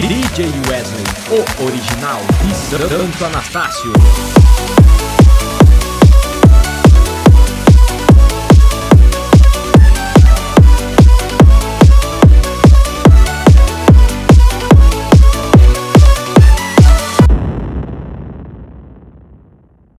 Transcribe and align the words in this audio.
DJ 0.00 0.52
Wesley, 0.70 1.04
o 1.30 1.64
original 1.64 2.20
de 2.46 2.88
Santo 2.88 3.24
Anastácio. 3.24 3.92